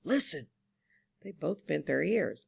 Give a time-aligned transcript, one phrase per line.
[0.03, 0.47] Listen!
[1.19, 2.39] They both bent their ears.